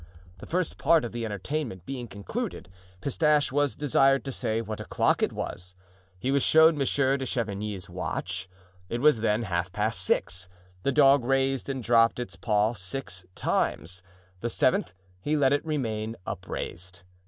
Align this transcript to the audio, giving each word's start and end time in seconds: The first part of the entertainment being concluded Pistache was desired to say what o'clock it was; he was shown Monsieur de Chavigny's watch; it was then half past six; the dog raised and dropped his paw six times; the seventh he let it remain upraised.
The 0.39 0.47
first 0.47 0.79
part 0.79 1.05
of 1.05 1.11
the 1.11 1.25
entertainment 1.25 1.85
being 1.85 2.07
concluded 2.07 2.69
Pistache 3.01 3.51
was 3.51 3.75
desired 3.75 4.25
to 4.25 4.31
say 4.31 4.59
what 4.59 4.79
o'clock 4.79 5.21
it 5.21 5.31
was; 5.31 5.75
he 6.17 6.31
was 6.31 6.41
shown 6.41 6.75
Monsieur 6.75 7.17
de 7.17 7.25
Chavigny's 7.27 7.87
watch; 7.87 8.49
it 8.89 8.99
was 8.99 9.21
then 9.21 9.43
half 9.43 9.71
past 9.71 10.01
six; 10.01 10.49
the 10.81 10.91
dog 10.91 11.23
raised 11.23 11.69
and 11.69 11.83
dropped 11.83 12.17
his 12.17 12.35
paw 12.35 12.73
six 12.73 13.27
times; 13.35 14.01
the 14.39 14.49
seventh 14.49 14.95
he 15.19 15.37
let 15.37 15.53
it 15.53 15.63
remain 15.63 16.15
upraised. 16.25 17.03